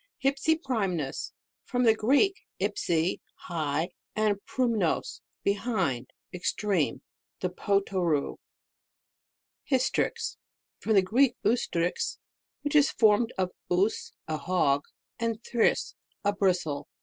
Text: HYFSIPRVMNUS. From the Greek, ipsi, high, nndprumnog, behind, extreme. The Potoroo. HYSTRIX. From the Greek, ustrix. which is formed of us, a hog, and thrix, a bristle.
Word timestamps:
HYFSIPRVMNUS. 0.23 1.31
From 1.65 1.83
the 1.83 1.93
Greek, 1.93 2.33
ipsi, 2.59 3.19
high, 3.35 3.89
nndprumnog, 4.17 5.05
behind, 5.43 6.09
extreme. 6.33 7.03
The 7.41 7.51
Potoroo. 7.51 8.37
HYSTRIX. 9.65 10.37
From 10.79 10.93
the 10.93 11.03
Greek, 11.03 11.35
ustrix. 11.45 12.17
which 12.63 12.73
is 12.73 12.89
formed 12.89 13.31
of 13.37 13.51
us, 13.69 14.13
a 14.27 14.37
hog, 14.37 14.85
and 15.19 15.39
thrix, 15.43 15.93
a 16.25 16.33
bristle. 16.33 16.87